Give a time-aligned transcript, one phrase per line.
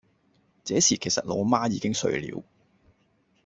[0.63, 2.43] 這時其實老媽已經睡了